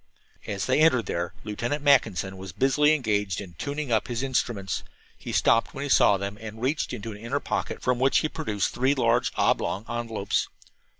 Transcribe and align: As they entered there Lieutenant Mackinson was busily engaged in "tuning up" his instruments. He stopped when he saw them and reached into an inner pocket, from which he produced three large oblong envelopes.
As 0.47 0.65
they 0.65 0.79
entered 0.79 1.05
there 1.05 1.35
Lieutenant 1.43 1.83
Mackinson 1.83 2.35
was 2.35 2.53
busily 2.53 2.95
engaged 2.95 3.39
in 3.39 3.53
"tuning 3.59 3.91
up" 3.91 4.07
his 4.07 4.23
instruments. 4.23 4.81
He 5.15 5.31
stopped 5.31 5.75
when 5.75 5.83
he 5.83 5.89
saw 5.89 6.17
them 6.17 6.39
and 6.41 6.59
reached 6.59 6.91
into 6.91 7.11
an 7.11 7.19
inner 7.19 7.39
pocket, 7.39 7.83
from 7.83 7.99
which 7.99 8.17
he 8.17 8.27
produced 8.27 8.71
three 8.73 8.95
large 8.95 9.31
oblong 9.35 9.85
envelopes. 9.87 10.47